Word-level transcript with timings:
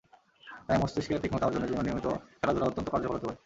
তাই 0.67 0.77
মস্তিষ্কের 0.81 1.21
তীক্ষ্ণতা 1.21 1.47
অর্জনের 1.47 1.69
জন্য 1.69 1.81
নিয়মিত 1.83 2.07
খেলাধুলা 2.39 2.67
অত্যন্ত 2.67 2.87
কার্যকর 2.89 3.15
হতে 3.15 3.25
পারে। 3.27 3.37